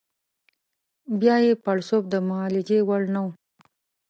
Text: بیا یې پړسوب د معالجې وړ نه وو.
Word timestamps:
بیا 1.19 1.35
یې 1.45 1.53
پړسوب 1.63 2.03
د 2.09 2.15
معالجې 2.27 2.79
وړ 2.87 3.03
نه 3.13 3.19
وو. 3.23 3.31